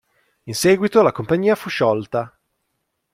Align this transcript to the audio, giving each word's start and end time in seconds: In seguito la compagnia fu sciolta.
In 0.45 0.55
seguito 0.55 1.03
la 1.03 1.11
compagnia 1.11 1.53
fu 1.53 1.69
sciolta. 1.69 2.35